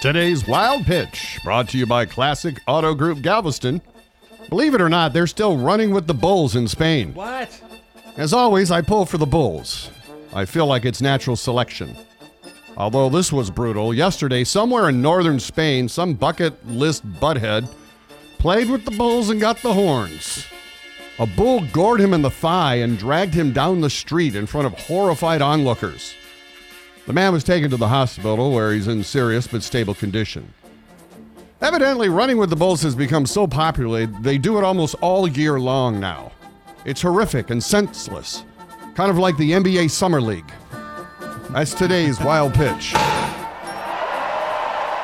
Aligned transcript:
Today's 0.00 0.46
Wild 0.46 0.86
Pitch, 0.86 1.40
brought 1.42 1.68
to 1.70 1.78
you 1.78 1.84
by 1.84 2.06
Classic 2.06 2.60
Auto 2.68 2.94
Group 2.94 3.20
Galveston. 3.20 3.82
Believe 4.48 4.74
it 4.74 4.80
or 4.80 4.88
not, 4.88 5.12
they're 5.12 5.26
still 5.26 5.56
running 5.56 5.90
with 5.90 6.06
the 6.06 6.14
Bulls 6.14 6.54
in 6.54 6.68
Spain. 6.68 7.12
What? 7.14 7.60
As 8.16 8.32
always, 8.32 8.70
I 8.70 8.80
pull 8.80 9.06
for 9.06 9.18
the 9.18 9.26
Bulls. 9.26 9.90
I 10.32 10.44
feel 10.44 10.66
like 10.66 10.84
it's 10.84 11.02
natural 11.02 11.34
selection. 11.34 11.96
Although 12.76 13.08
this 13.08 13.32
was 13.32 13.50
brutal, 13.50 13.92
yesterday, 13.92 14.44
somewhere 14.44 14.88
in 14.88 15.02
northern 15.02 15.40
Spain, 15.40 15.88
some 15.88 16.14
bucket 16.14 16.64
list 16.68 17.04
butthead 17.14 17.68
played 18.38 18.70
with 18.70 18.84
the 18.84 18.92
Bulls 18.92 19.30
and 19.30 19.40
got 19.40 19.60
the 19.62 19.74
horns. 19.74 20.46
A 21.18 21.26
bull 21.26 21.66
gored 21.72 22.00
him 22.00 22.14
in 22.14 22.22
the 22.22 22.30
thigh 22.30 22.76
and 22.76 22.96
dragged 22.96 23.34
him 23.34 23.52
down 23.52 23.80
the 23.80 23.90
street 23.90 24.36
in 24.36 24.46
front 24.46 24.68
of 24.68 24.74
horrified 24.74 25.42
onlookers. 25.42 26.14
The 27.08 27.14
man 27.14 27.32
was 27.32 27.42
taken 27.42 27.70
to 27.70 27.78
the 27.78 27.88
hospital 27.88 28.52
where 28.52 28.70
he's 28.74 28.86
in 28.86 29.02
serious 29.02 29.46
but 29.46 29.62
stable 29.62 29.94
condition. 29.94 30.52
Evidently, 31.62 32.10
running 32.10 32.36
with 32.36 32.50
the 32.50 32.56
Bulls 32.56 32.82
has 32.82 32.94
become 32.94 33.24
so 33.24 33.46
popular, 33.46 34.04
they 34.04 34.36
do 34.36 34.58
it 34.58 34.62
almost 34.62 34.94
all 35.00 35.26
year 35.26 35.58
long 35.58 35.98
now. 35.98 36.32
It's 36.84 37.00
horrific 37.00 37.48
and 37.48 37.64
senseless, 37.64 38.44
kind 38.94 39.10
of 39.10 39.16
like 39.16 39.38
the 39.38 39.52
NBA 39.52 39.90
Summer 39.90 40.20
League. 40.20 40.52
That's 41.48 41.72
today's 41.72 42.20
wild 42.20 42.52
pitch. 42.52 42.92